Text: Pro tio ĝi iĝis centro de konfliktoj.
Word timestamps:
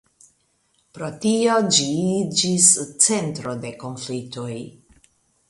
Pro 0.99 1.09
tio 1.25 1.57
ĝi 1.75 1.85
iĝis 2.15 2.71
centro 3.09 3.55
de 3.67 3.75
konfliktoj. 3.85 4.51